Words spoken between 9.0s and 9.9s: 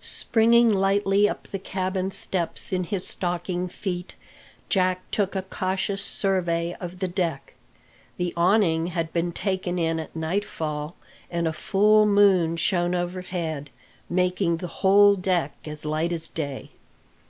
been taken